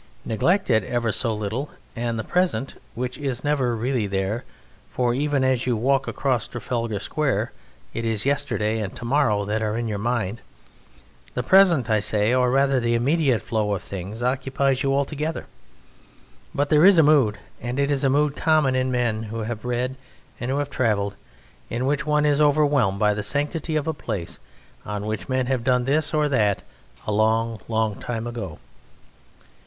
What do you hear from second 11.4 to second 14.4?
Present, I say, or rather the immediate flow of things,